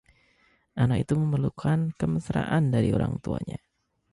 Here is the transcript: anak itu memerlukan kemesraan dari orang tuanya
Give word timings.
anak 0.81 0.99
itu 1.05 1.13
memerlukan 1.21 1.79
kemesraan 1.99 2.63
dari 2.73 2.89
orang 2.97 3.13
tuanya 3.23 3.57